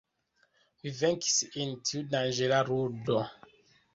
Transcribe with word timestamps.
Vi 0.85 0.93
venkis 1.01 1.35
en 1.65 1.75
tiu 1.89 2.01
danĝera 2.15 2.61
ludo. 2.71 3.21